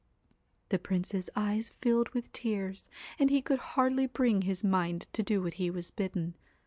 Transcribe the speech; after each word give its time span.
The 0.69 0.79
Prince's 0.79 1.29
eyes 1.35 1.69
filled 1.79 2.09
with 2.09 2.31
tears, 2.33 2.89
and 3.19 3.29
he 3.29 3.39
could 3.39 3.59
hardly 3.59 4.07
bring 4.07 4.41
his 4.41 4.63
mind 4.63 5.05
to 5.13 5.21
do 5.21 5.43
what 5.43 5.53
he 5.61 5.69
was 5.69 5.91
bidden. 5.91 6.33